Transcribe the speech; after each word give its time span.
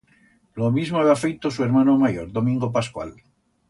Lo 0.55 0.69
mismo 0.71 0.99
heba 0.99 1.15
feito 1.23 1.51
su 1.51 1.63
ermano 1.63 1.95
mayor, 1.95 2.31
Domingo 2.31 2.71
Pascual. 2.71 3.13